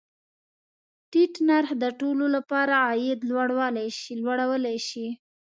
[1.11, 3.19] ټیټ نرخ د ټولو له پاره عاید
[4.19, 5.07] لوړولی شي.